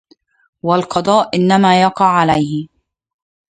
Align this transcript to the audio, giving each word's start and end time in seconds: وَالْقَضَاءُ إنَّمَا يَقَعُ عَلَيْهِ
وَالْقَضَاءُ 0.63 1.35
إنَّمَا 1.35 1.81
يَقَعُ 1.81 2.05
عَلَيْهِ 2.05 2.67